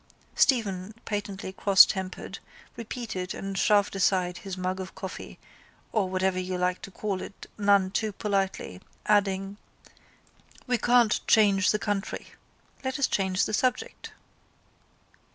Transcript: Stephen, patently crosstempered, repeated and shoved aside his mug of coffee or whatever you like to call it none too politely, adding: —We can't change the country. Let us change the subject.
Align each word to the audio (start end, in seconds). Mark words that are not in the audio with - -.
Stephen, 0.33 0.95
patently 1.05 1.53
crosstempered, 1.53 2.39
repeated 2.75 3.35
and 3.35 3.55
shoved 3.59 3.95
aside 3.95 4.39
his 4.39 4.57
mug 4.57 4.79
of 4.79 4.95
coffee 4.95 5.37
or 5.91 6.09
whatever 6.09 6.39
you 6.39 6.57
like 6.57 6.81
to 6.81 6.89
call 6.89 7.21
it 7.21 7.45
none 7.55 7.91
too 7.91 8.11
politely, 8.11 8.81
adding: 9.05 9.57
—We 10.65 10.79
can't 10.79 11.21
change 11.27 11.69
the 11.69 11.77
country. 11.77 12.29
Let 12.83 12.97
us 12.97 13.05
change 13.05 13.45
the 13.45 13.53
subject. 13.53 14.11